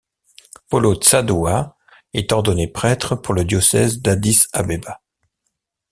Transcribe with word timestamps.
Paulos 0.67 0.95
Tzadua 0.97 1.77
est 2.13 2.31
ordonné 2.31 2.67
prêtre 2.67 3.13
le 3.13 3.21
pour 3.21 3.35
le 3.35 3.45
diocèse 3.45 4.01
d'Addis 4.01 4.47
Abeba. 4.51 5.03